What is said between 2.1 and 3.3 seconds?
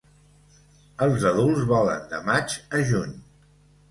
de maig a juny.